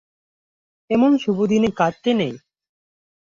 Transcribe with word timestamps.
এমন 0.89 1.11
শুভ 1.17 1.37
দিনে 1.45 1.69
কাঁদতে 1.77 2.11
নেই। 2.13 2.33